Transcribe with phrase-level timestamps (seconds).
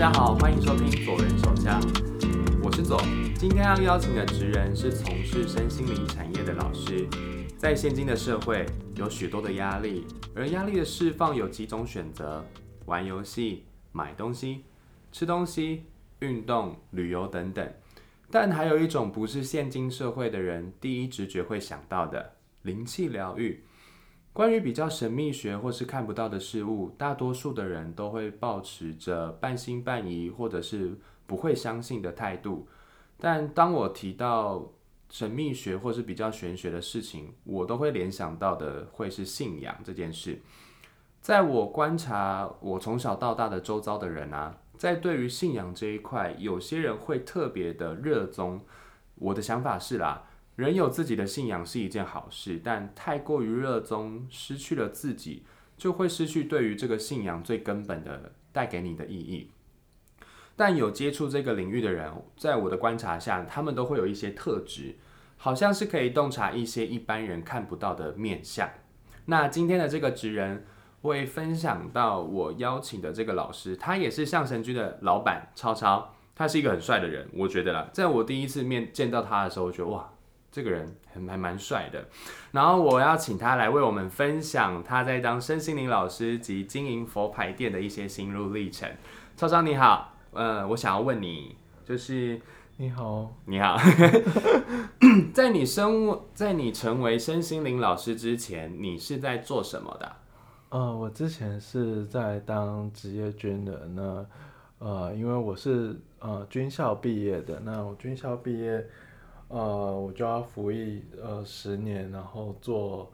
[0.00, 1.78] 大家好，欢迎收听左人手枪，
[2.62, 2.98] 我是左。
[3.36, 7.06] 今天要邀请的职人是从事身心灵产业的老师。
[7.58, 8.64] 在现今的社会，
[8.96, 12.42] 有许多的压力，而压力的释放有几种选择：
[12.86, 14.64] 玩游戏、买东西、
[15.12, 15.84] 吃东西、
[16.20, 17.70] 运动、旅游等等。
[18.30, 23.62] 但还有一种不是现今社会的人第一直觉会想到的灵气疗愈。
[24.32, 32.68] 关于比较神秘学或是看不到的事物，大多数的人都会保持着半信半疑或者是不会相信的态度。
[33.18, 34.72] 但当我提到
[35.10, 40.40] 神秘学或是比较玄学的事情，我都会联想到的会是信仰这件事。
[41.20, 48.60] 在我观察我从小到大的周遭的人啊，在对于信仰这一块，有些人会特别的热衷。
[49.16, 50.29] 我的想法是啦。
[50.56, 55.44] 人有自己的信仰是一件好事，但太过于热衷，失去了自己，
[55.78, 59.50] 就会失去对于这个信仰最根本的带给你的意义。
[60.56, 64.96] 但有接触这个领域的人，在我的观察下，他们都会有一些特质，
[65.38, 68.68] 好像是可以洞察一些一般人看不到的面相。
[69.24, 70.66] 那今天的这个职人
[71.00, 80.12] 会分享到我邀请的这个老师，他也是相神居的老板超超，他是一个很帅的人，我觉得啦，在我第一次面见到他的时候，我觉得哇。
[80.52, 82.08] 这个人还还蛮帅的，
[82.50, 88.90] 然后我要请他来为我们分享他在当身心灵老师及经营佛牌店的一些心路历程。
[89.36, 92.40] 超超你好，呃，我想要问你，就是
[92.78, 93.78] 你好，你好，
[95.32, 100.16] 在你生在你成为身心灵老师之前，你是在做什么的？
[100.70, 104.26] 呃，我之前是在当职业军人，呢
[104.78, 108.84] 呃，因为我是呃军校毕业的，那我军校毕业。
[109.50, 113.10] 呃，我就要服役呃十年，然后做，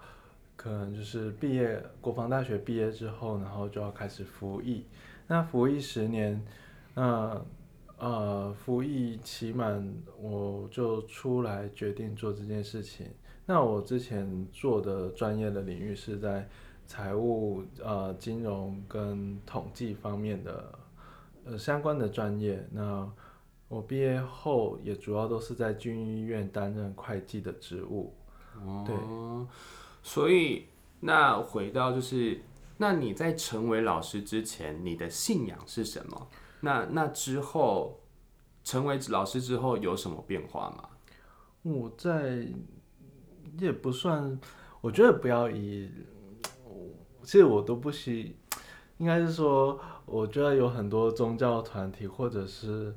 [0.54, 4.84] 可能就是毕业国防大学毕业之后，然后就要开始服役。
[5.26, 6.44] 那服役十年，
[6.94, 7.42] 那
[7.96, 9.82] 呃服役期满，
[10.20, 13.06] 我就出来决定做这件事情。
[13.46, 16.46] 那我之前做的专业的领域是在
[16.86, 20.78] 财务、呃金融跟统计方面的
[21.46, 22.62] 呃相关的专业。
[22.70, 23.10] 那
[23.68, 28.14] 我毕业后也主要都是在军医院担任会计的职务。
[28.64, 28.94] 哦，对，
[30.04, 30.66] 所以
[31.00, 32.40] 那回到就是，
[32.76, 36.28] 那你在成为老师之前，你的信仰是什么？
[36.60, 37.98] 那那之后
[38.62, 40.88] 成为老师之后有什么变化吗？
[41.62, 42.46] 我在
[43.58, 44.40] 也不算，
[44.80, 45.90] 我觉得不要以，
[47.24, 48.36] 其实我都不希，
[48.98, 52.94] 应该是说，我觉得有很多宗教团体或者是。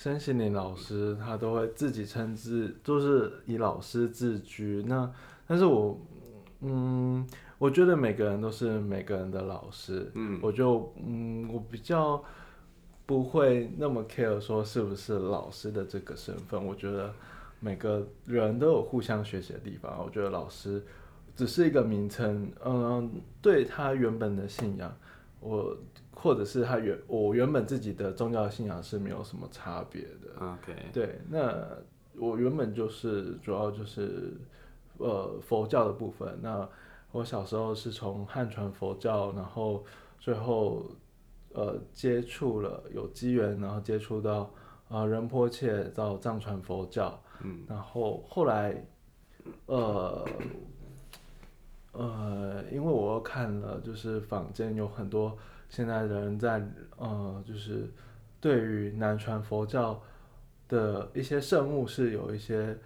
[0.00, 4.82] 身心灵老师他都会自己称自，都是以老师自居。
[4.86, 5.12] 那
[5.46, 6.00] 但是我，
[6.60, 7.26] 嗯，
[7.58, 10.10] 我觉得每个人都是每个人的老师。
[10.14, 12.24] 嗯，我就嗯，我比较
[13.04, 16.64] 不会那么 care 说是不是老师的这个身份。
[16.64, 17.12] 我觉得
[17.58, 20.02] 每个人都有互相学习的地方。
[20.02, 20.82] 我觉得老师
[21.36, 22.50] 只是一个名称。
[22.64, 24.90] 嗯，对他原本的信仰，
[25.40, 25.76] 我。
[26.22, 30.38] 或者是他原我原本自己的宗教信仰是没有什么差别的。
[30.38, 31.66] OK，对，那
[32.14, 34.34] 我原本就是主要就是
[34.98, 36.38] 呃佛教的部分。
[36.42, 36.68] 那
[37.10, 39.82] 我小时候是从汉传佛教，然后
[40.18, 40.84] 最后
[41.54, 44.52] 呃接触了有机缘，然后接触到
[44.88, 48.86] 呃仁波切到藏传佛教，嗯，然后后来
[49.64, 50.28] 呃
[51.92, 55.34] 呃，因为我看了就是坊间有很多。
[55.70, 56.60] 现在的人在
[56.96, 57.88] 呃，就是
[58.40, 60.02] 对于南传佛教
[60.68, 62.76] 的一些圣物是有一些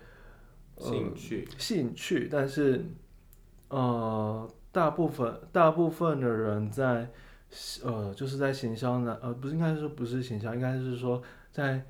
[0.76, 2.84] 兴趣，兴趣，但是
[3.70, 7.08] 呃，大部分大部分的人在
[7.82, 11.82] 呃，就是在行销呢，呃，不是应该说不是行销，应该是说在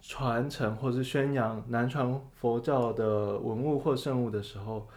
[0.00, 4.88] 传承或是宣扬南传佛教的文物或圣物的时候，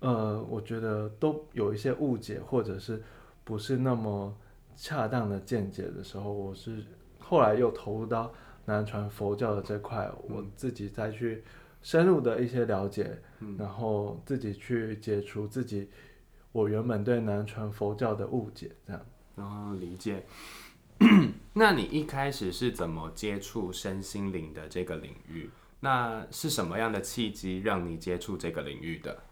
[0.00, 3.02] 呃，我觉得都有一些误解，或者是
[3.44, 4.36] 不是那么。
[4.76, 6.84] 恰当的见解的时候，我是
[7.18, 8.32] 后来又投入到
[8.66, 11.42] 南传佛教的这块，我自己再去
[11.82, 13.18] 深入的一些了解，
[13.58, 15.88] 然后自己去解除自己
[16.52, 19.06] 我原本对南传佛教的误解，这样。
[19.36, 20.24] 然后，理解。
[21.54, 25.50] 那你一开始是怎么接触身心灵的这个领域？
[25.80, 29.22] 那是什么样的契机让你接触这个领域的？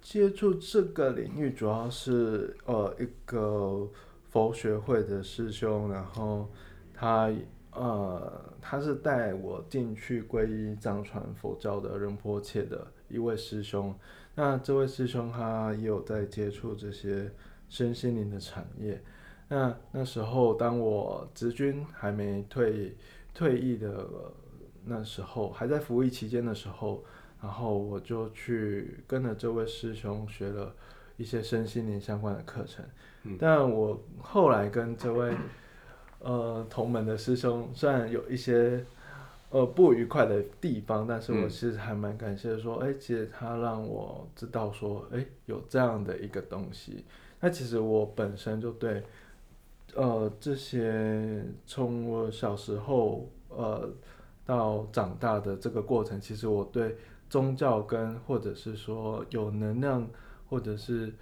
[0.00, 3.88] 接触这个领域主要是呃一个。
[4.36, 6.46] 佛学会的师兄，然后
[6.92, 7.32] 他
[7.70, 13.94] 呃，他是带我进去皈依藏传佛教的仁波切的一位师兄。
[14.34, 17.32] 那这位师兄他也有在接触这些
[17.70, 19.02] 身心灵的产业。
[19.48, 22.94] 那那时候当我职军还没退
[23.32, 24.06] 退役的
[24.84, 27.02] 那时候，还在服役期间的时候，
[27.40, 30.74] 然后我就去跟着这位师兄学了
[31.16, 32.84] 一些身心灵相关的课程。
[33.38, 35.34] 但我后来跟这位
[36.20, 38.84] 呃同门的师兄，虽然有一些
[39.50, 47.04] 呃不愉快的地方，但是我其实还蛮感谢说，哎，其实他让我知道说，哎，有这样的一个东西。
[47.40, 49.02] 那其实我本身就对
[49.94, 53.88] 呃这些从我小时候呃。
[54.46, 56.96] 到长大的这个过程，其实我对
[57.28, 60.08] 宗教跟或者是说有能量
[60.48, 61.12] 或者是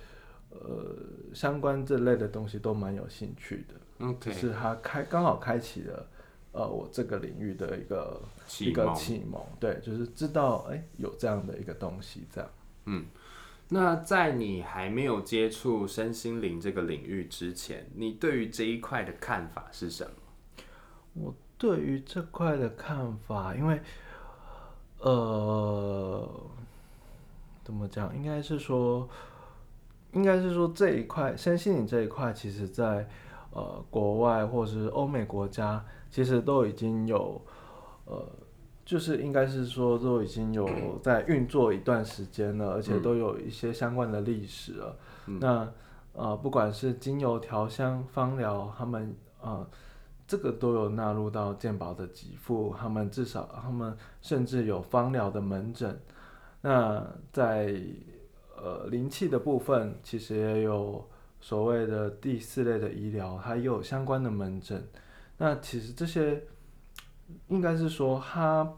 [0.51, 0.97] 呃
[1.35, 4.07] 相关这类的东西都蛮有兴趣的。
[4.07, 6.07] OK，是他开刚好开启了
[6.53, 8.21] 呃我这个领域的一个
[8.61, 9.41] 一个启蒙。
[9.59, 12.51] 对，就是知道哎有这样的一个东西这样。
[12.87, 13.07] 嗯，
[13.69, 20.13] 那在你还没有接触身心灵这个领域之前，你对于这一块的看法是什么？
[21.15, 21.35] 我。
[21.57, 23.81] 对于这块的看法，因为，
[24.99, 26.29] 呃，
[27.65, 28.15] 怎么讲？
[28.15, 29.09] 应该是说，
[30.13, 33.09] 应该是说这一块身心灵这一块，其实在
[33.51, 37.41] 呃国外或者是欧美国家，其实都已经有，
[38.05, 38.25] 呃，
[38.85, 40.69] 就是应该是说都已经有
[41.03, 44.97] 在运作一段时间了，而且都有一些相关的历史了。
[45.27, 45.69] 那
[46.13, 49.67] 呃，不管是精油调香、芳疗，他们啊。
[50.27, 56.01] 这个都有纳入到健保的给付，他们至少他们甚至有芳疗的门诊。
[56.65, 57.79] 那在
[58.57, 61.07] 呃灵气的部分，其实也有
[61.39, 64.83] 所谓的第四类的医疗，它也有相关的门诊。
[65.37, 66.43] 那其实这些
[67.49, 68.73] 应该是说，它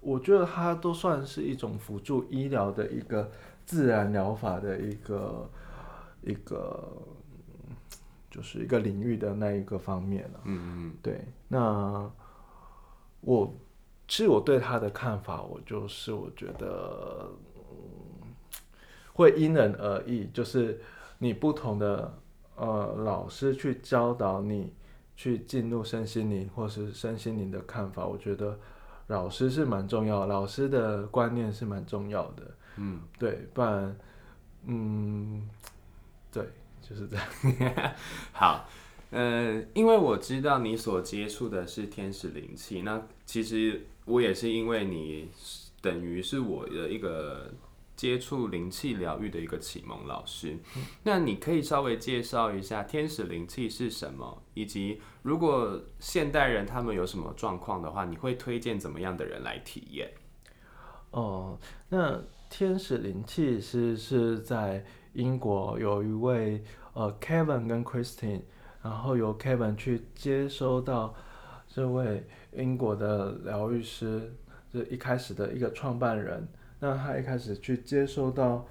[0.00, 3.30] 我觉得它都算是一种辅助医疗的一个
[3.64, 5.48] 自然疗法的一个
[6.22, 6.92] 一个。
[8.30, 10.40] 就是一个领域的那一个方面了。
[10.44, 11.26] 嗯嗯对。
[11.48, 12.08] 那
[13.22, 13.52] 我
[14.08, 17.28] 其实我对他的看法，我就是我觉得
[19.12, 20.80] 会因人而异，就是
[21.18, 22.18] 你不同的
[22.56, 24.72] 呃老师去教导你
[25.14, 28.58] 去进入身心灵或是身心灵的看法，我觉得
[29.06, 32.42] 老师是蛮重要，老师的观念是蛮重要的。
[32.76, 33.96] 嗯，对，不然，
[34.64, 35.48] 嗯，
[36.32, 36.44] 对。
[36.80, 37.26] 就是这样。
[38.32, 38.66] 好，
[39.10, 45.28] 呃，因为我知道你所接触的是天使灵气，那其实我也是因为你
[45.80, 47.52] 等于是我的一个
[47.94, 50.56] 接触灵气疗愈的一个启蒙老师。
[51.04, 60.10] 那你可以稍微介绍一下天使灵气是什么，以及如果现代人他们有什么状况的话，你会推荐怎么样的人来体验？
[61.10, 61.58] 哦，
[61.88, 64.84] 那天使灵气是是在。
[65.14, 66.62] 英国有一位
[66.92, 68.42] 呃 Kevin 跟 Christine，
[68.82, 71.12] 然后由 Kevin 去接收到
[71.66, 72.24] 这位
[72.58, 74.32] 英国的疗愈师，
[74.70, 76.46] 这一开始的一个创办人，
[76.78, 78.66] 那他一开始去接收到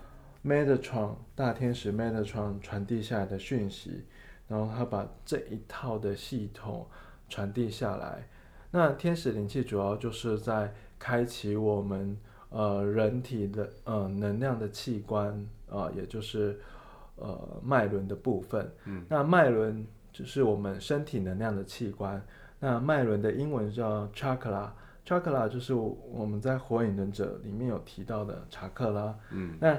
[0.46, 4.06] Metatron 大天使 Metatron 传递下来的讯息，
[4.48, 6.88] 然后他把这一套的系统
[7.28, 8.28] 传递下来。
[8.70, 12.18] 那天使灵气主要就是在开启我们
[12.50, 15.48] 呃人体的呃能量的器官。
[15.70, 16.58] 啊，也就是
[17.18, 18.72] 呃脉轮的部分。
[18.86, 22.26] 嗯，那脉轮就是我们身体能量的器官。
[22.60, 29.16] 那脉轮的英文叫 chakra，chakra 就是我们在火影忍者里面有提到的查克拉。
[29.32, 29.78] 嗯，那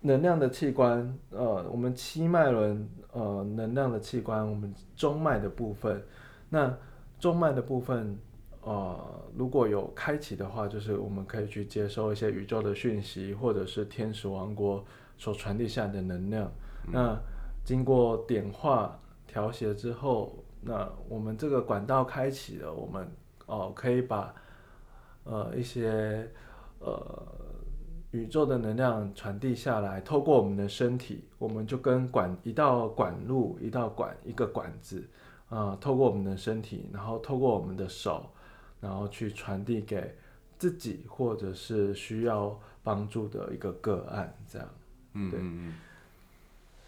[0.00, 6.02] 能量的器官，呃，我们七脉轮，呃，能量的器官，我们中脉的部分。
[6.48, 6.76] 那
[7.18, 8.18] 中脉的部分。
[8.62, 14.84] 呃，如果有开启的话，就是我们可以去接收一些宇宙的讯息，或者是天使王国
[15.16, 16.52] 所传递下来的能量。
[16.92, 17.18] 那
[17.64, 23.10] 经过点化调谐之后，那我们这个管道开启了，我们
[23.46, 24.34] 哦可以把
[25.24, 26.30] 呃一些
[26.78, 27.26] 呃
[28.10, 35.08] 宇宙的能量传递下来，透过我们的身体，我们就跟管一道管路，一道管一个管子
[35.48, 38.30] 啊，透过我们的身体，然后透过我们的手。
[38.82, 40.16] 然后去传递给
[40.56, 44.66] 自己或者是需要帮助的一个个案，这样。
[45.12, 45.38] 嗯嗯
[45.68, 45.74] 嗯。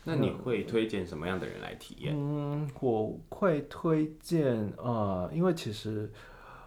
[0.04, 2.14] 那你会推荐什么样的人来体验？
[2.16, 6.10] 嗯，我会推荐呃，因为其实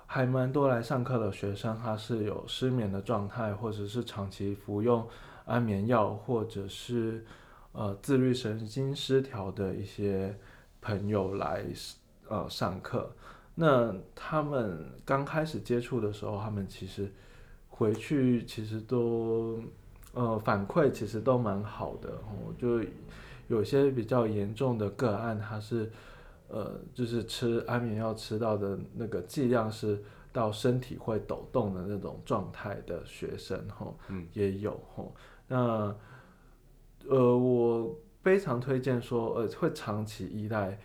[0.05, 5.05] 还蛮多来上课的学生，他是有失眠的状态，或者是长期服用
[5.45, 7.25] 安眠药，或者是
[7.73, 10.33] 呃自律神经失调的一些
[10.81, 11.65] 朋友来
[12.29, 13.11] 呃上课。
[13.55, 17.11] 那他们刚开始接触的时候，他们其实
[17.69, 19.59] 回去其实都
[20.13, 22.79] 呃反馈其实都蛮好的，哦，就
[23.47, 25.91] 有些比较严重的个案，他是
[26.47, 35.15] 呃，就是吃安眠药吃到的那个剂量是到身体会抖动的那种状态的学生，吼，嗯，也有吼。
[35.47, 35.95] 那
[37.07, 40.77] 呃，我非常推荐说，呃，会长期依赖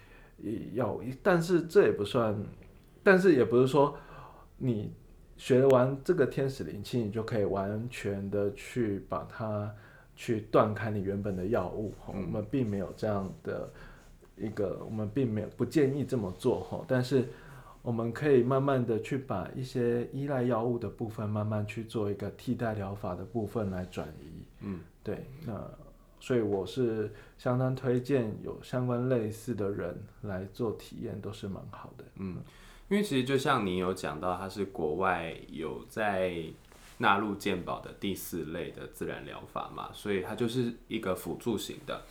[0.73, 2.37] 药，但是这也不算，
[3.03, 3.97] 但是也不是说
[4.59, 4.93] 你
[5.37, 9.75] 学完这个天使灵气，你就可以完全的去把它
[10.21, 11.95] 去断开你原本的药物。
[11.99, 13.73] 哈我们并没有这样的
[14.37, 16.85] 一个，我们并没有不建议这么做哈。
[16.87, 17.27] 但是
[17.81, 24.45] 我们可以慢慢的去把一些依赖药物的部分，慢慢去做一个替代疗法的部分来转移。
[24.61, 25.59] 嗯，对，那
[26.21, 32.05] 所以我是相当推荐有相关类似的人来做体验，都是蛮好的。
[32.17, 32.37] 嗯，
[32.91, 36.45] 因为其实就像你有讲到，它是国外有在
[37.01, 42.05] 纳入健保的第四类的自然疗法嘛，所以它就是一个辅助型的。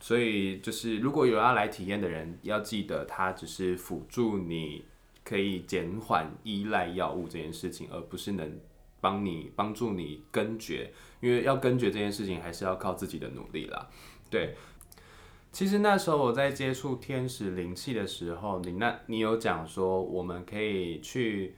[0.00, 4.82] 所以就是如果有要来体验的人，要记得它只是辅助你
[5.22, 8.58] 可以减缓依赖药物这件事情，而不是能
[9.00, 10.90] 帮你帮助你根绝。
[11.20, 13.90] 因为要根绝这件事情，还是要靠自己的努力啦。
[14.30, 14.54] 对，
[15.52, 21.54] 其实那时候我在接触天使灵气的时候，你那你有讲说，我们可以去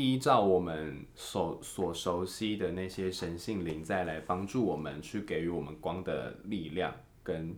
[0.00, 7.54] 依照我们所所熟悉的那些神性灵在来帮助我们，去给予我们光的力量，跟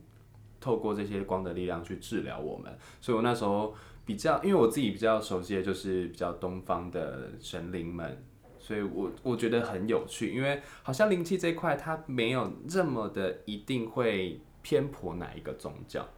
[0.61, 2.77] 透过这些光的力量去治疗我们。
[3.01, 8.25] 所以我那时候比较，因为我自己比较熟悉的就是比较东方的神灵们。
[8.59, 16.09] 所以我我觉得很有趣，因为好像灵气这一块它没有这么的一定会偏颇哪一个宗教。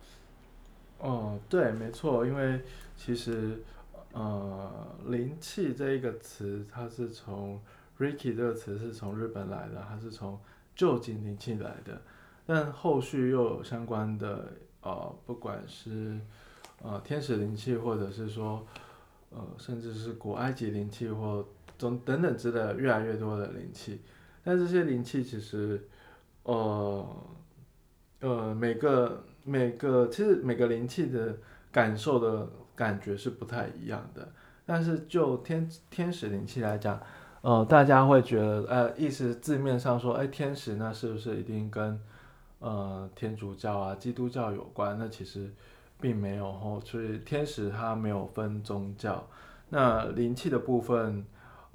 [0.99, 2.61] 哦，对，没错，因为
[2.99, 3.63] 其实
[4.15, 7.61] 呃，灵气这一个词，它是从
[7.99, 10.39] Reiki 这个词是从日本来的，它是从
[10.77, 12.01] 旧金灵气来的，
[12.47, 14.53] 但后续又有相关的
[14.83, 16.21] 呃，不管是
[16.81, 18.65] 呃天使灵气，或者是说
[19.31, 21.45] 呃，甚至是古埃及灵气或
[21.77, 24.01] 等等等之类的越来越多的灵气，
[24.45, 25.89] 但这些灵气其实，
[26.45, 27.05] 呃，
[28.21, 31.37] 呃，每个每个其实每个灵气的
[31.73, 34.29] 感受的感觉是不太一样的。
[34.67, 37.01] 但是就天天使灵气来讲，
[37.43, 42.01] 呃，大家会觉得，呃，意思字面上说，哎，天使那是不是一定跟
[42.59, 44.99] 呃天主教啊、基督教有关？
[44.99, 45.53] 那其实
[46.01, 49.27] 并没有吼，所以天使它没有分宗教。
[49.69, 51.25] 那灵气的部分。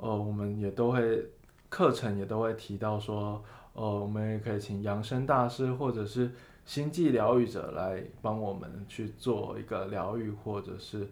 [0.01, 1.21] 呃，我们也都会
[1.67, 6.31] 课程也都会提到说，呃，我们也可以请养生大师或者是
[6.69, 11.09] 星际疗愈者来帮我们去做一个疗愈，或者是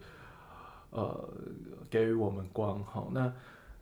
[0.91, 1.27] 呃
[1.89, 2.83] 给予我们光。
[2.83, 3.33] 好，那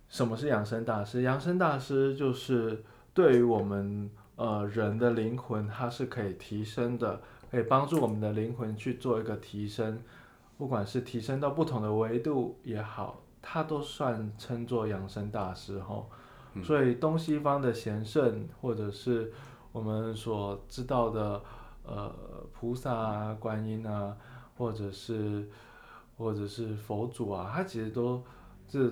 [0.08, 1.22] 什么是养生大师？
[1.22, 2.82] 养生大师就是
[3.13, 7.20] 对于我们呃人的灵魂，它是可以提升的，
[7.51, 10.00] 可以帮助我们的灵魂去做一个提升，
[10.58, 13.22] 不管是提升到不同的维度也好。
[13.41, 16.10] 它都算称作养生大师吼，
[16.63, 19.34] 所以东西方的贤圣或者是
[19.74, 21.44] 我们所知道的
[21.85, 22.13] 呃
[22.51, 24.15] 菩萨啊、观音啊，
[24.57, 25.47] 或者是
[26.17, 28.23] 或者是佛祖啊，他其实都
[28.67, 28.91] 这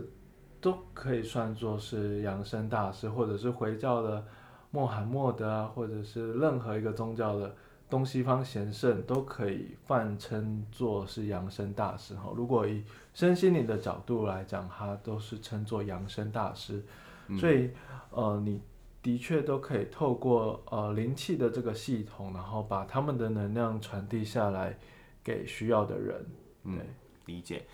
[0.62, 4.25] 都可以算作是养生大师，或者是回教的
[4.71, 7.55] 穆罕默德啊，或者是任何一个宗教的。
[7.89, 12.31] 东西方贤圣都可以泛称作是养生大师哈。
[12.35, 12.83] 如果以
[13.13, 16.83] 身心灵的角度来讲，他都是称作养生大师。
[17.39, 17.69] 所以，
[18.09, 18.59] 呃，你
[19.03, 24.75] 的确都可以透过呃灵气的这个系统，然后把他们的能量传递下来
[25.24, 26.25] 给需要的人。
[26.63, 26.79] 嗯，
[27.27, 27.65] 理解。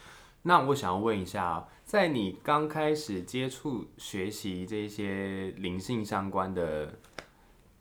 [0.41, 6.93] 那我想要问一下，在你刚开始接触学习这些灵性相关的。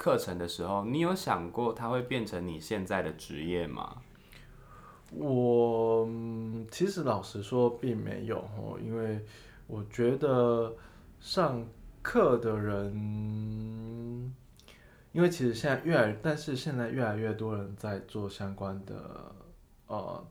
[0.01, 3.97] 课程的时候，你有想过它会变成你现在的职业吗？
[5.11, 6.09] 我
[6.71, 9.21] 其实老实说并没有哦，因为
[9.67, 10.73] 我觉得
[11.19, 11.67] 上
[12.09, 12.95] 课的人，
[15.13, 19.31] 因为其实现在越来，但是现在越来越多人在做相关的，
[19.89, 20.25] 呃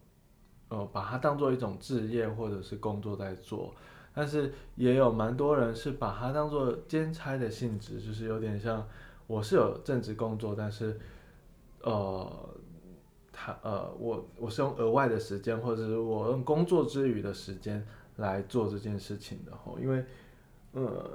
[0.69, 3.75] 呃，把它当做一种职业或者是工作在做，
[4.11, 8.83] 但是也有蛮多人是把它当做兼差的性质，就是有点像。
[9.27, 10.97] 我是有正职工作，但是，
[11.81, 12.49] 呃，
[13.31, 20.05] 他呃，我我是用额外的时间，或者是我用工作之余的时间来做这件事情的吼，因为，
[20.71, 21.09] 呃，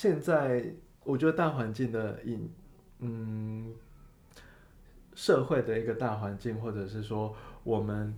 [0.00, 0.64] 现在
[1.04, 2.48] 我觉得大环境的影，
[3.00, 3.74] 嗯，
[5.14, 8.14] 社会的一个大环境，或者是说我们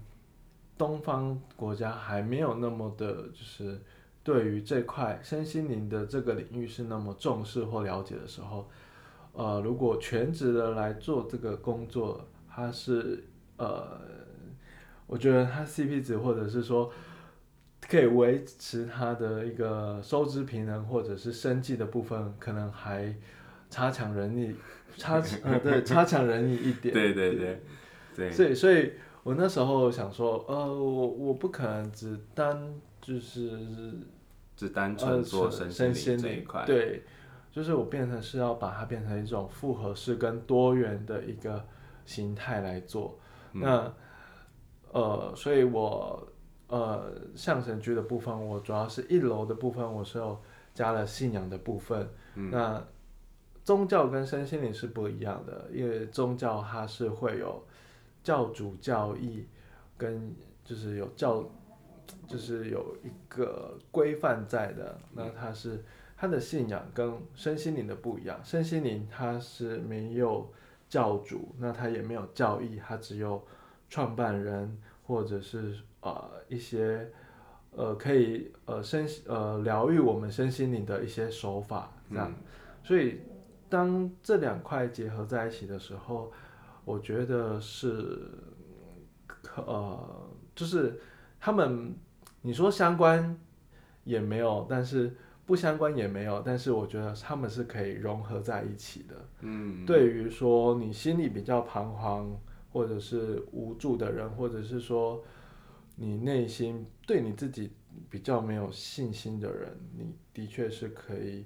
[0.78, 3.80] 东方国家还没有那么的，就是。
[4.24, 8.68] 对于这块身心灵的这个领域是那么重视或了解的时候，
[9.32, 13.24] 呃，如果全职的来做这个工作，它是
[13.56, 14.00] 呃，
[15.08, 16.92] 我觉得它 CP 值或者是说
[17.92, 23.14] 可以维持它的一个收支平衡或者是生计的部分，可能还
[23.68, 24.56] 差强人意，
[24.96, 26.94] 差呃对差强人意一点。
[26.94, 27.62] 对对对
[28.16, 33.58] 对，所以所以我那时候想说，呃，我我不可能只单就是
[34.56, 36.64] 只单纯做身身心心灵这一块。
[36.64, 37.02] 对，
[37.50, 41.62] 就是我变成是要把它变成一种复合式跟多元的一个
[42.06, 43.18] 形态来做。
[43.52, 43.94] 嗯那
[44.92, 46.26] 呃，所以我
[46.72, 50.40] 呃象神居的部分，我主要是一楼的部分，我是有
[50.72, 52.08] 加了信仰的部分。
[52.34, 52.82] 嗯那
[53.62, 57.62] 宗教跟身心灵是不一样的，因为宗教它是会有
[58.22, 59.46] 教主教义
[59.98, 61.44] 跟就是有教，
[62.26, 64.98] 就是有一个规范在的。
[65.12, 65.84] 那它是
[66.16, 70.50] 它的信仰跟身心灵的不一样，身心灵它是没有
[70.88, 73.44] 教主，那它也没有教义，它只有
[73.90, 74.80] 创办人
[75.12, 77.06] 或者是呃一些
[77.72, 82.32] 呃可以呃身呃疗愈我们身心灵的一些手法这样。
[82.82, 83.20] 所以
[83.68, 86.32] 当这两块结合在一起的时候，
[86.86, 88.20] 我觉得是
[89.26, 90.98] 可呃就是
[91.38, 91.94] 他们
[92.40, 93.38] 你说相关
[94.04, 95.14] 也没有，但是
[95.44, 99.14] 不相关也没有，但是我觉得他们是可以融合在一起的。
[99.40, 102.34] 嗯，对于说你心里比较彷徨
[102.72, 105.22] 或者是无助的人，或者是说
[105.94, 107.70] 你内心对你自己
[108.08, 111.44] 比较没有信心的人，你的确是可以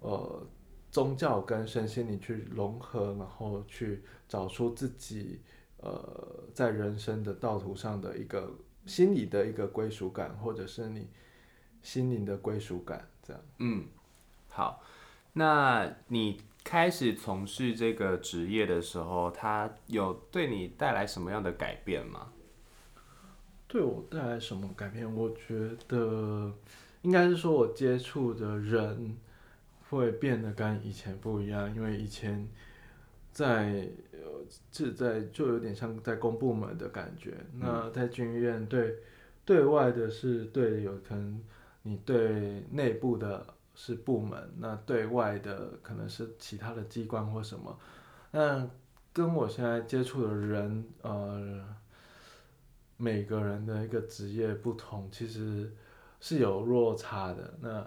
[0.00, 0.46] 呃
[0.90, 5.40] 宗教跟身心灵去融合，然后去找出自己
[5.78, 8.52] 呃在人生的道途上的一个
[8.84, 11.08] 心理的一个归属感，或者是你
[11.82, 13.42] 心灵的归属感，这样。
[13.58, 13.86] 嗯，
[14.48, 14.82] 好，
[15.32, 22.32] 那你开始从事这个职业的时候，它有对你带来什么样的改变吗？
[23.68, 25.14] 对我带来什么改变？
[25.14, 26.52] 我觉得
[27.02, 29.16] 应该是说我接触的人
[29.88, 32.48] 会变得跟以前不一样，因为以前
[33.30, 37.34] 在呃是在就有点像在公部门的感觉。
[37.60, 38.96] 那在军医院对
[39.44, 41.40] 对外的是对有可能
[41.82, 43.46] 你对内部的
[43.76, 47.78] 是部门，那对外的可能是其他的机关或什么。
[48.32, 48.68] 那
[49.12, 51.64] 跟我现在接触的人，呃。
[52.98, 55.70] 每个人的一个职业不同，其实
[56.18, 57.54] 是有落差的。
[57.60, 57.86] 那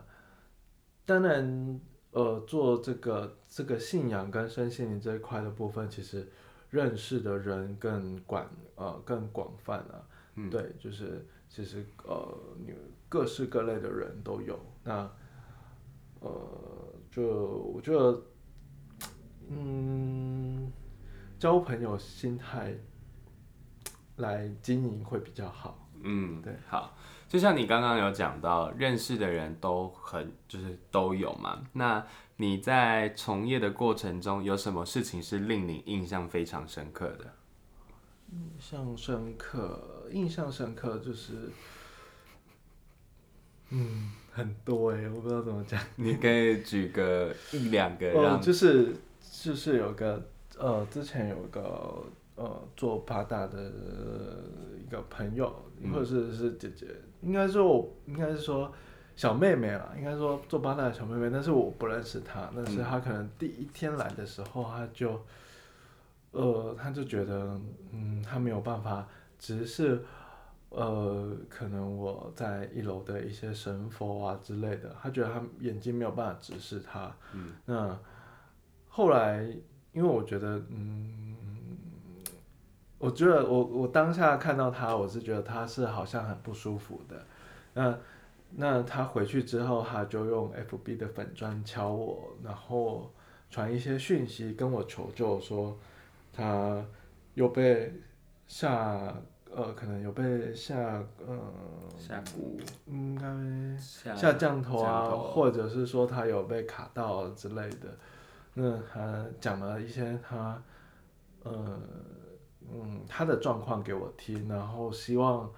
[1.04, 6.30] 当然，呃，做这个这个信仰跟身心灵这一块的部分，其实
[6.69, 10.08] 认识的人更广，呃，更广泛啊。
[10.36, 12.71] 嗯对，就是其实呃，你
[13.10, 14.60] 各式各类的人都有。
[14.84, 15.10] 那
[16.19, 17.23] 呃，就
[17.73, 18.21] 我觉得，
[19.49, 20.71] 嗯，
[21.39, 22.73] 交朋友心态
[24.17, 25.88] 来经营会比较好。
[26.01, 26.95] 嗯，对，好，
[27.27, 31.62] 就像你刚刚有讲到，认识的人都很就是都有嘛。
[31.73, 32.05] 那
[32.38, 37.34] 你在从业的过程中，有什么事情是令你印象非常深刻的？
[38.32, 41.51] 印象深刻，印象深刻就是，
[43.71, 45.80] 嗯，很多哎、我不知道怎么讲。
[45.97, 50.21] 你可以举个一两个就是就是有个
[50.58, 52.04] 呃，之前有个
[52.36, 53.71] 呃做八大的
[54.82, 56.88] 一个朋友，嗯或者是是姐姐，
[57.21, 58.71] 应该说我应该是说
[59.15, 65.21] 小妹妹啦，应该说做八大的小妹妹，但是我不认识她，但是嗯她可能第一天来的时候，她就
[66.32, 67.60] 呃，她就觉得
[67.91, 70.02] 嗯，她没有办法直视。
[70.69, 77.97] 呃，可能我在一楼的一些神佛啊之类的，他觉得他眼睛没有办法直视他，嗯那
[78.88, 79.41] 后来，
[79.93, 81.36] 因为我觉得，嗯，
[82.97, 87.25] 我觉得我我当下看到他，我是觉得他是好像很不舒服的。
[87.73, 87.97] 那
[88.51, 93.12] 那他回去之后，他就用 FB 的粉砖敲我，然后
[93.49, 95.77] 传一些讯息跟我求救，说
[96.34, 96.84] 他
[97.36, 97.93] 又被
[98.47, 99.15] 下
[99.59, 101.37] 呃，可能有被下呃
[101.97, 107.89] 下蛊应该下下降头啊，头或者是说他有被卡到之类的。
[108.53, 110.63] 那他讲了一些他
[111.43, 111.77] 呃
[112.71, 115.51] 嗯他的状况给我听，然后希望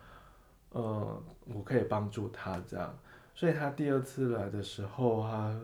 [0.71, 2.97] 呃我可以帮助他这样。
[3.35, 5.59] 所以他第二次来的时候，他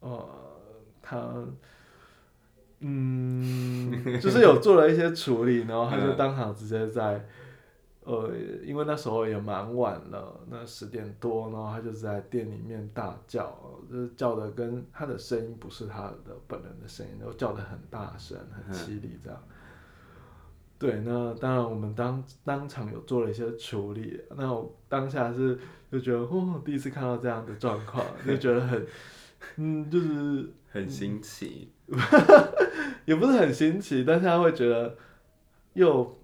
[0.00, 0.28] 呃
[1.00, 1.32] 他
[2.82, 3.90] 嗯
[4.20, 7.24] 就是有做了一些处理，然后他就嗯当场直接在
[8.04, 8.30] 呃，
[8.64, 13.56] 因为那时候也蛮晚了，那十点多，然后他就在店里面大叫，
[13.88, 19.40] 就是叫的跟他的声音不是他的本人的声音，然后叫的很大声，很凄厉这样。
[20.80, 25.56] 对，那当然我们当当场有做了一些处理，那我当下是
[25.92, 28.84] 就觉得，哦，第一次看到这样的状况，就觉得很，
[29.58, 31.70] 嗯，就是很新奇，
[33.04, 34.96] 也不是很新奇，但是他会觉得
[35.74, 36.18] 又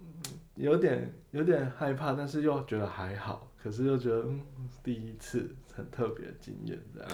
[0.55, 4.41] 有点有点害怕，但是又觉得还好，可是又觉得嗯，
[4.83, 7.11] 第一次很特别的经验这样，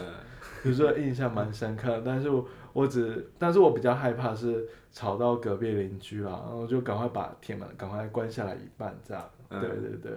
[0.65, 10.13] 就是说印象蛮深刻，但是我我只，但是我比较害怕是吵到隔壁邻居啦，然后就赶快把铁门赶快关下来一半这样，对对对。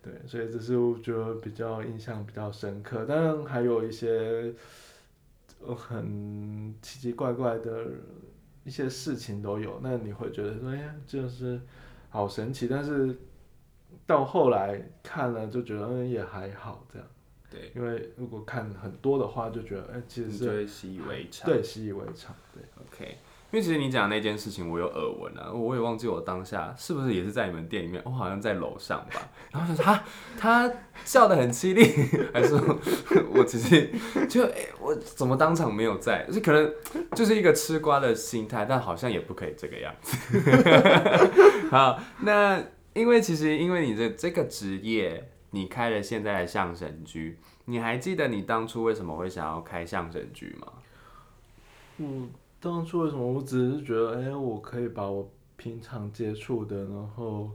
[0.00, 4.54] 对，所以这是我觉得比较印象比较深刻，当然还有一些
[5.74, 7.86] 很奇奇怪怪的
[8.64, 11.60] 一些事情都有，那你会觉得说，哎呀，就是
[12.10, 13.16] 好神奇，但是
[14.06, 17.08] 到后来看了就觉得，嗯，也还好这样。
[17.50, 21.50] 对，因为如果看很多的话，就觉得哎，其实是会习以为常。
[21.50, 22.34] 对，习以为常。
[22.52, 23.16] 对，OK。
[23.50, 29.28] 因为其实你讲那件事情，我有耳闻啊，我也忘记我当下是不是也是在你们店里面，我好像在楼上吧。
[29.50, 30.04] 然后就他
[30.38, 30.70] 他
[31.04, 31.82] 笑得很凄厉，
[32.32, 32.54] 还是
[33.30, 33.90] 我其实
[34.28, 36.26] 就哎，我怎么当场没有在？
[36.30, 36.72] 就可能
[37.14, 40.16] 就是一个吃瓜的心态，但好像也不可以这个样子。
[41.70, 45.30] 好，那因为其实因为你的这个职业。
[45.50, 50.72] 你开了现在的相声剧，你还记得你当初为什么会想要开相声剧吗？
[51.96, 52.28] 嗯
[52.60, 53.24] 当初为什么？
[53.24, 57.50] 我只是觉得，哎，我可以把我平常接触的，然后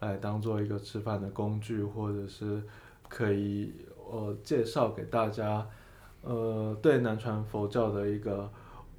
[0.00, 2.62] 来当做一个吃饭的工具，或者是
[3.08, 3.72] 可以
[4.10, 5.66] 呃介绍给大家，
[6.22, 8.50] 呃，对南传佛教的一个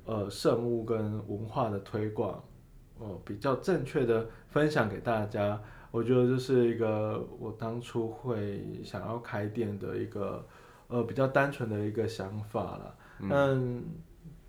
[0.05, 2.43] 呃圣物跟文化的推广，
[2.99, 5.61] 呃，比较正确的分享给大家。
[5.91, 10.43] 我觉得这是一个我当初会想要开店的一个
[10.87, 12.95] 呃比较单纯的一个想法了。
[13.19, 13.83] 嗯，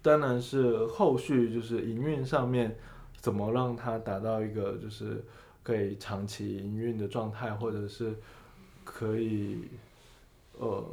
[0.05, 2.77] 当然是后续就是营运上面
[3.17, 5.25] 怎么让它达到一个就是
[5.63, 8.15] 可以长期营运的状态，或者是
[8.85, 9.65] 可以
[10.59, 10.85] 呃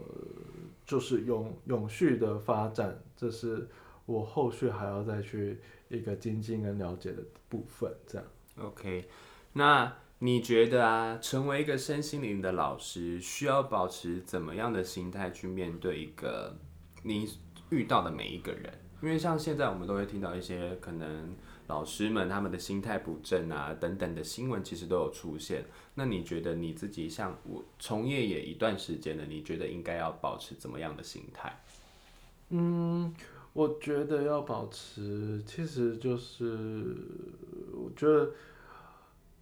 [0.86, 3.68] 就是永永续的发展，这是
[4.06, 7.94] 我后续还要再去一个精进跟了解的部分。
[8.08, 8.26] 这样
[8.60, 9.10] ，OK，
[9.52, 9.94] 那。
[10.24, 16.56] 你觉得啊，成为一个身心灵的老师，需要保持怎么样的心态去面对一个
[17.02, 17.28] 你
[17.72, 18.72] 遇到的每一个人？
[19.02, 21.36] 因为像现在我们都会听到一些可能
[21.68, 25.66] 老师们他们的心态不正啊等等的新闻，其实都有出现。
[25.96, 31.62] 那你觉得你自己像我从业也一段时间了，你觉得应该要保持怎么样的心态？
[32.50, 33.14] 嗯，
[33.54, 36.96] 我觉得要保持，其实就是
[37.74, 38.32] 我觉得。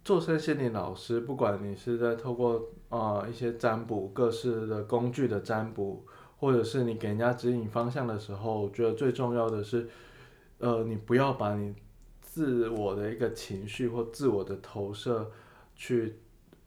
[0.02, 6.02] 做身心灵老师，不管你是在透过啊一些占卜各式的工具的占卜，
[6.40, 9.86] 或者是你给人家指引方向的时候，我觉得最重要的是，
[10.58, 11.74] 呃，你不要把你
[12.22, 15.30] 自我的一个情绪或自我的投射
[15.76, 16.16] 去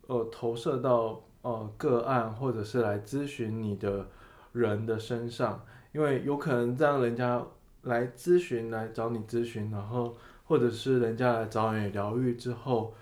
[0.06, 4.08] 呃投射到呃个案或者是来咨询你的
[4.52, 7.44] 人的身上，因为有可能这样人家
[7.82, 12.94] 来咨询来找你咨询，然后或者是人家来找你疗愈之后。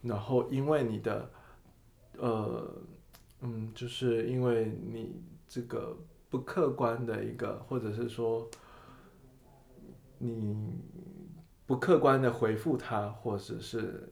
[0.00, 1.28] 然后，因为你的，
[2.18, 2.72] 呃，
[3.40, 5.96] 嗯，就是因为你这个
[6.30, 8.48] 不客观的一个，或者是说，
[10.18, 10.74] 你
[11.66, 14.08] 不客观的回复他，或者是，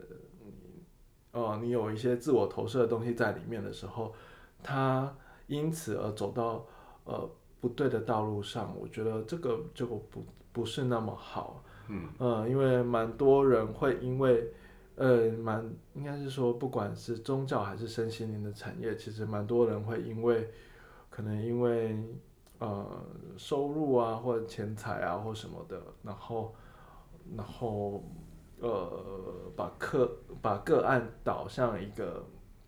[1.32, 4.14] 哦，你有一些自我投射的东西在里面的时候，
[4.62, 5.14] 他
[5.46, 6.66] 因此而走到
[7.04, 14.52] 呃不对的道路上，我觉得这个这个不不是那么好，嗯，呃，因为蛮多人会因为。
[14.98, 20.50] 呃，蛮应该是说，不管是宗教还是身心灵的产业，其实蛮多人会因为，
[21.16, 21.96] 可能因为
[22.58, 22.86] 呃
[23.38, 26.54] 收入啊，或者钱财啊，或什么的，然后
[27.34, 28.04] 然后
[28.60, 32.22] 呃把客把个案导向一个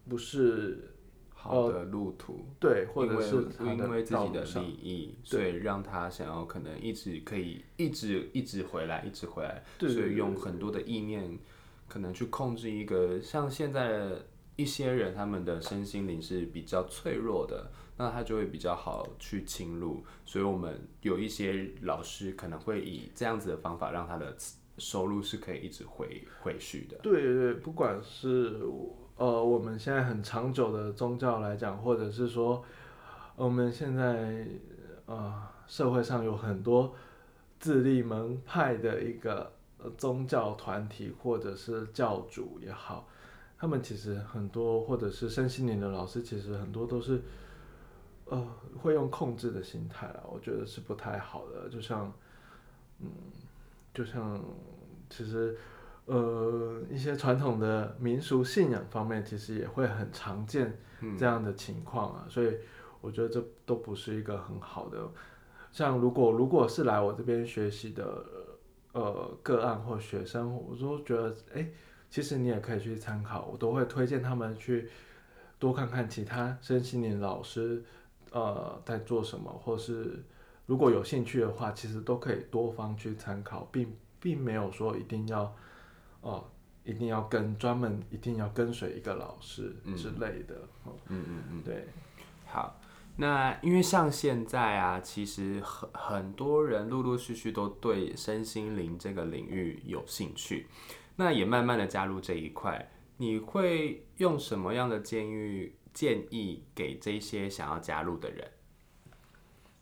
[0.09, 0.95] 不是
[1.29, 11.39] 好的路途，对，或者是因为自己的利益，所以让他想要可能一直可以一直一直回来，一直回来，所以用很多的意念。
[11.87, 14.11] 可能去控制一个像现在
[14.57, 20.03] 一些人，他们的身心灵是比较脆弱的，那他就会比较好去侵入。
[20.25, 24.35] 所以，我们有一些老师可能会以这样子的方法，让他的
[24.79, 26.97] 收入是可以一直回回续的。
[27.03, 28.59] 对对，不管是
[29.17, 32.65] 呃我们现在很长久的宗教来讲，或者是说
[33.37, 34.49] 我们现在
[35.05, 36.95] 呃社会上有很多
[37.61, 39.53] 自立门派的一个。
[39.97, 43.09] 宗教团体或者是教主也好，
[43.57, 47.23] 他们其实很多，或者是身心灵的老师，其实很多都是，
[48.29, 48.47] 呃，
[48.81, 51.69] 会用控制的心态啊，我觉得是不太好的。
[51.69, 52.13] 就像，
[53.01, 53.09] 嗯，
[53.93, 54.43] 就像
[55.09, 55.57] 其实，
[56.07, 60.77] 呃，一些传统的民俗信仰方面，其实也会很常见
[61.19, 62.27] 这样的情况啊。
[62.29, 62.57] 所以
[63.01, 64.99] 我觉得这都不是一个很好的。
[65.71, 68.25] 像如果如果是来我这边学习的，
[68.93, 71.69] 呃，个案或学生，我都觉得，哎。
[72.11, 74.89] 其实你也可以去参考，我都会推荐他们去
[75.59, 77.85] 多看看其他身心灵老师，
[78.31, 80.25] 呃，在做什么，或是
[80.67, 85.55] 如果有兴趣的话，其实都可以多方去参考，并并没有说一定要，
[86.21, 86.45] 哦，
[86.85, 90.55] 一定要跟专门一定要跟随一个老师之类的。
[91.09, 91.87] 嗯嗯嗯，对。
[92.47, 92.81] 好，
[93.17, 100.67] 那因为像现在啊，其实很很多人陆陆续续都对身心灵这个领域有兴趣。
[101.17, 108.49] 那也慢慢的加入这一块，你会用什么样的建议建议给这些想要加入的人？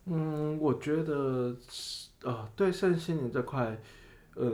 [0.07, 1.57] 嗯，我觉得，
[2.23, 3.81] 呃，对身心灵这块，
[4.35, 4.51] 呃，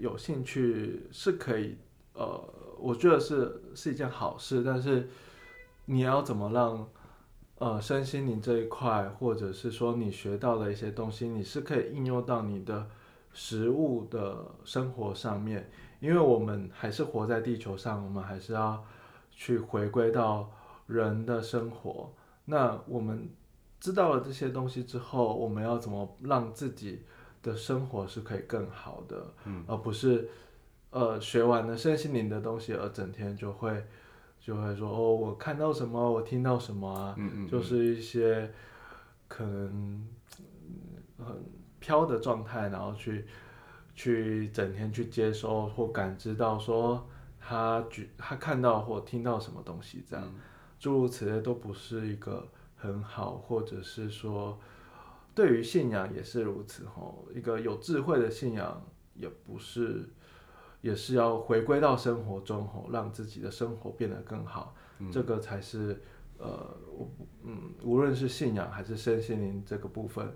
[0.00, 1.76] 有兴趣是可以，
[2.14, 5.08] 呃，我觉得是是一件好事，但是
[5.86, 6.88] 你要怎么让，
[7.58, 12.88] 呃，身心灵这一块，或者是说你学到的一些东西，你是可以应用到你的。
[13.34, 15.70] 食物的生活上面，
[16.00, 18.82] 因为我们还是活在地球上，我们还是要
[19.38, 20.50] 去回归到
[20.88, 22.12] 人的生活。
[22.44, 23.30] 那我们
[23.78, 27.04] 知道了这些东西之后，我们要怎么让自己
[27.40, 29.32] 的生活是可以更好的？
[29.44, 30.28] 嗯，而不是
[30.90, 33.86] 呃学完了身心灵的东西，而整天就会
[34.40, 37.14] 就会说哦，我看到什么，我听到什么啊？
[37.16, 38.52] 嗯嗯，就是一些
[39.28, 40.04] 可能
[41.18, 41.58] 很。
[41.80, 43.24] 飘的状态，然后去
[43.94, 47.06] 去整天去接收或感知到说
[47.48, 50.34] 他举他看到或听到什么东西，这样。
[50.78, 54.60] 诸如此类都不是一个很好，或者是说
[55.34, 58.82] 对于信仰也是如此吼，一个有智慧的信仰
[59.14, 60.06] 也不是，
[60.82, 64.74] 也是要回归到生活中吼，让自己的生活变得更好，
[65.10, 66.02] 这个才是
[66.36, 67.10] 呃我
[67.44, 70.30] 嗯无论是信仰还是身心灵这个部分。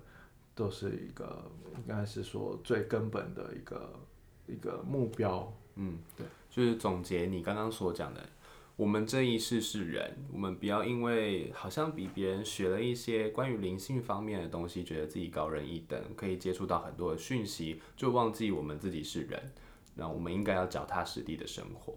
[0.55, 3.99] 都是一个，应该是说最根本的一个
[4.47, 5.51] 一个目标。
[5.77, 8.29] 嗯，对，就是总结你刚刚所讲的，
[8.77, 19.41] 我们这一世是人，我们不要因为好像比别人学了一些关于灵性方面的东西，觉得自己高人一等，可以接触到很多的讯息，就忘记我们自己是人。
[19.95, 21.95] 那我们应该要脚踏实地的生活。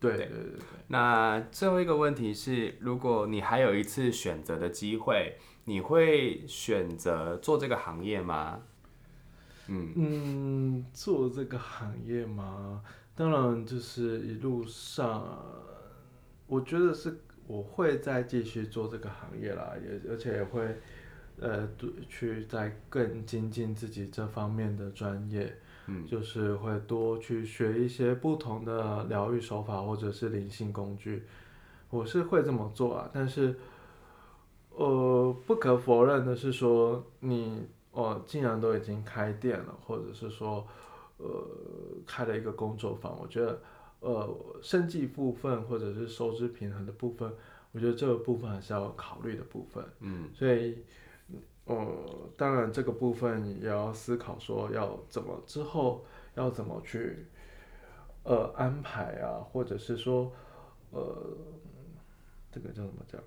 [0.00, 0.60] 对对对对。
[0.88, 5.36] 那最后一个问题是，如果你还有一次选择的机会。
[5.64, 8.62] 你会选择做这个行业吗？
[9.68, 12.82] 嗯嗯，做这个行业吗？
[13.20, 15.44] 当然，就是一路上，
[16.46, 20.74] 我觉得是我会再继续做这个行业啦，也而且也会
[21.38, 21.68] 呃，
[22.08, 25.54] 去再更精进自己这方面的专业。
[25.86, 31.24] 嗯，就是会多去学一些不同的疗愈手法或者是灵性工具，
[31.90, 33.54] 我是会这么做啊，但是。
[34.70, 40.66] 呃，不可否认的是说，你哦，既然都已经开店了，或者是说，
[41.22, 41.46] 呃，
[42.06, 43.60] 开了一个工作坊，我觉得，
[44.00, 47.30] 呃，生计部分或者是收支平衡的部分，
[47.72, 49.84] 我觉得这个部分还是要考虑的部分。
[50.00, 50.78] 嗯，所以，
[51.66, 51.86] 呃，
[52.36, 56.04] 当然这个部分也要思考说要怎么之后
[56.34, 57.26] 要怎么去，
[58.24, 60.32] 呃，安排啊，或者是说，
[60.90, 61.36] 呃，
[62.50, 63.20] 这个叫怎么讲？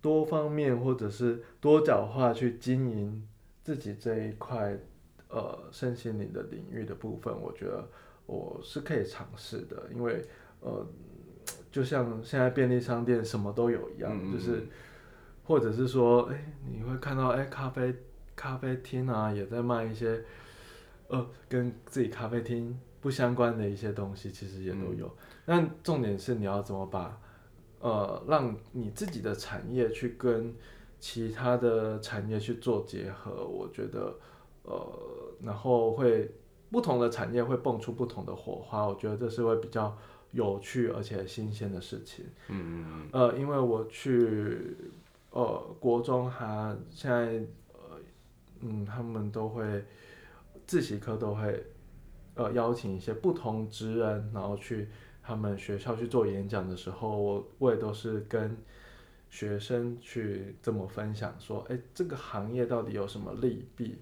[0.00, 3.26] 多方面或者是多角化去经营
[3.62, 4.78] 自己这一块
[5.34, 7.84] 呃身心灵的领域的部分，我觉得
[8.26, 10.24] 我是可以尝试的，因为
[10.60, 10.86] 呃
[11.72, 14.66] 就像现在便利商店什么都有一样，就是
[15.44, 17.94] 或者是说哎你会看到哎咖啡
[18.36, 20.22] 咖啡厅啊也在卖一些
[21.08, 25.10] 呃跟自己咖啡厅不相关的一些东西，其实也都有。
[25.44, 27.20] 但重点是你要怎么把。
[27.80, 30.54] 呃，让你自己的产业去跟
[30.98, 34.16] 其他的产业去做结合，我觉得，
[34.64, 34.86] 呃，
[35.40, 36.30] 然后会
[36.70, 39.96] 不同的产业会蹦出不同的火花，我觉得这是会比较
[40.32, 42.26] 有趣而且新鲜的事情。
[42.48, 43.08] 嗯嗯嗯。
[43.12, 44.76] 呃，因为我去
[45.30, 47.26] 呃国中，哈现在
[47.72, 47.98] 呃
[48.60, 49.84] 嗯，他们都会
[50.66, 51.64] 自习课都会
[52.34, 54.88] 呃邀请一些不同职人，然后去。
[55.26, 58.54] 他们学校去做演讲的时候，我我也都是跟
[59.30, 63.96] 学生去这么分享，说，哎，这个行业到底有什么利弊？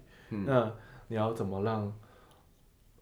[0.45, 0.73] 那
[1.07, 1.93] 你要怎么让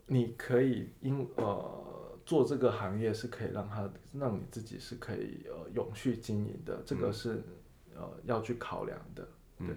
[0.07, 7.43] 你可以因呃做这个行业是可以让他让你自己是可以呃永续经营的，这个是
[7.95, 9.27] 呃要去考量的。
[9.57, 9.67] 对，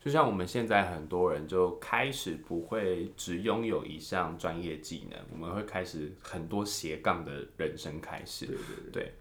[0.00, 8.46] 就像我们现在很多人就开始不会只拥有一项专业技能，我们会开始很多斜杠的人生开始。
[8.46, 9.14] 对对对。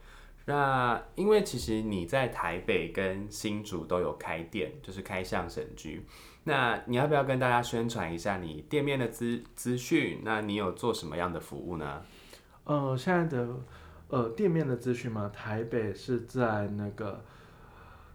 [0.50, 6.04] 那因为其实你在台北跟新竹都有开店，就是开相神居。
[6.44, 10.22] 那你要不要跟大家宣传一下你店面的资资讯？
[10.24, 12.02] 那你有做什么样的服务呢？
[12.64, 13.48] 呃，现在的
[14.08, 17.24] 呃店面的资讯嘛，台北是在那个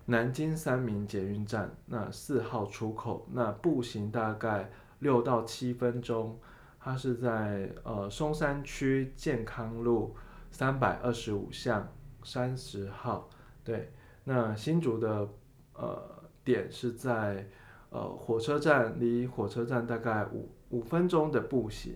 [0.06, 4.68] 南京三明捷运站那四号出口，那步行大概
[4.98, 6.36] 六到七分钟。
[6.80, 10.16] 它是在呃松山区健康路
[10.50, 11.88] 三百二十五巷。
[12.24, 13.28] 三十号，
[13.62, 13.92] 对，
[14.24, 15.28] 那新竹的
[15.74, 16.02] 呃
[16.42, 17.46] 点是在
[17.90, 21.94] 呃火车站，离火车站大概五五分钟的步行，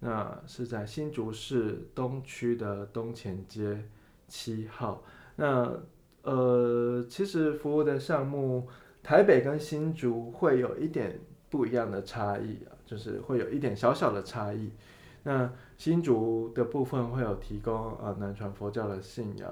[0.00, 3.84] 那是在新竹市东区的东前街
[4.28, 5.02] 七号。
[5.36, 5.70] 那
[6.22, 8.66] 呃，其实服务的项目，
[9.02, 14.70] 台北跟新竹会有一点不一样的差异啊，就是会有一点小小的差异。
[15.24, 19.50] 那新竹的部分会有提供呃南传佛教的信仰，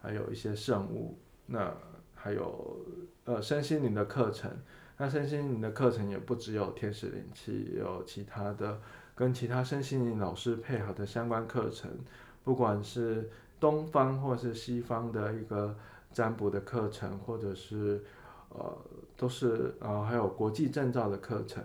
[0.00, 1.74] 还有一些圣物，那
[2.14, 2.78] 还有
[3.24, 4.50] 呃身心灵的课程。
[4.96, 8.80] 那身心灵的课程也不只有天使灵气，也有其他的
[9.16, 11.90] 跟其他身心灵老师配合的相关课程，
[12.44, 15.74] 不管是东方或是西方的一个
[16.12, 18.04] 占卜的课程，或者是
[18.50, 18.76] 呃
[19.16, 21.64] 都是呃还有国际证照的课程。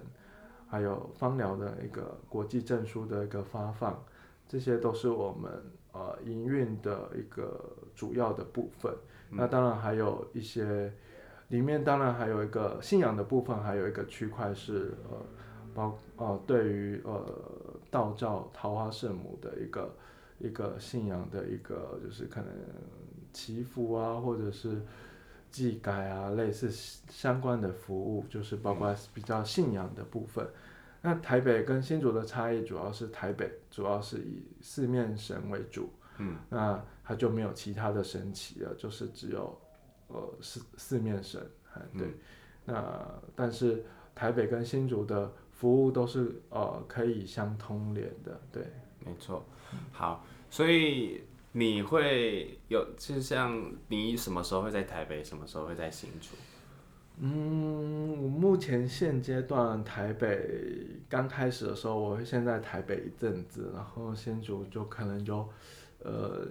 [0.70, 4.00] 还有芳疗的一个国际证书的一个发放，
[4.48, 5.52] 这些都是我们
[5.94, 8.94] 呃营运的一个主要的部分。
[9.32, 10.94] 那当然还有一些，
[11.48, 15.18] 里面当然还有一个信仰的部分，还有一个区块是呃
[15.74, 17.26] 包呃对于呃
[17.90, 19.96] 道教桃花圣母的一个
[20.38, 22.48] 一个信仰的一个就是可能
[23.34, 24.80] 祈福啊，或者是。
[25.52, 26.70] 技改啊，类似
[27.10, 30.48] 相关的服务，就是包括比较信仰的部分。
[31.02, 39.58] 那台北跟新竹的差异，主要是台北主要是以四面神为主，嗯，那它就没有其他的神奇了，就是只有
[40.08, 41.42] 呃四四面神，
[41.98, 42.08] 对。
[42.66, 43.84] 那但是
[44.14, 48.64] 台北跟新竹的服务都是呃可以相通连的，对，
[49.06, 49.46] 没错。
[49.92, 51.24] 好，所以。
[51.52, 56.36] 你会有，就像你什么时候会在台北，什么时候会在新竹？
[57.22, 65.38] 嗯，我目前现阶段台北刚开始的时候，我会先在台北一阵子，然后新竹就可能就，
[66.04, 66.48] 呃，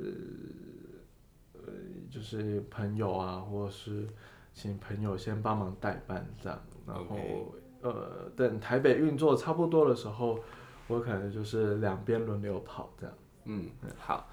[1.55, 1.73] 呃，
[2.11, 4.07] 就是朋友啊，或者是
[4.53, 10.39] 请朋友先帮忙代办这样，然后呃，等台北运作差不多的时候，
[10.87, 13.15] 我可能就是两边轮流跑这样。
[13.45, 14.29] 嗯，好。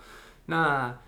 [0.45, 0.99] 那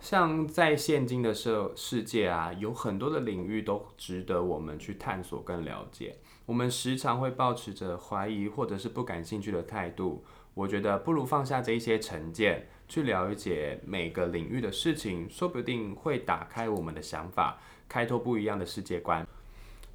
[0.00, 6.16] 像在现今的社世界啊，有很多的领域都值得我们去探索跟了解。
[6.46, 10.24] 我们时常会保持着怀疑或者是不感兴趣的态度。
[10.54, 19.26] 我觉得不如放下这一些成见，去了解每个领域的事情，说不定会打开我们的想法，开拓不一样的世界观。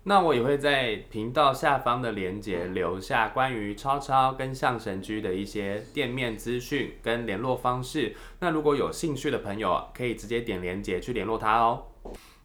[0.05, 8.13] 那我也会在频道下方的链接留下关于超超跟象神居的一些店面资讯跟联络方式。
[8.39, 11.85] 那如果有兴趣的朋友，可以直接点链接去联络他哦。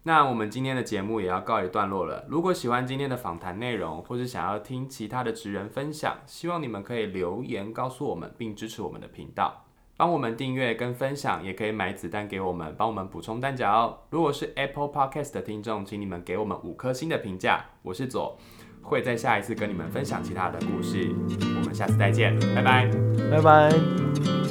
[0.03, 2.25] 那我们今天的节目也要告一段落了。
[2.29, 9.65] 如果喜欢今天的访谈内容，或是想要听其他的职人分享，希望你们可以留言告诉我们，并支持我们的频道。
[9.99, 13.97] 帮我们订阅跟分享，也可以买子弹给我们，帮我们补充弹夹哦。
[14.11, 17.65] 如果是 Apple Podcast 的听众，请你们给我们五颗星的评价。
[17.81, 18.39] 我是左，
[18.81, 21.13] 会在下一次跟你们分享其他的故事。
[21.59, 22.89] 我们下次再见，拜拜，
[23.29, 24.48] 拜拜。